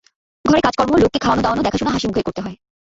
[0.45, 2.57] ঘরে কাজকর্ম, লোককে খাওয়ানো-দাওয়ানো, দেখাশুনো হাসিমুখেই করতে হয়।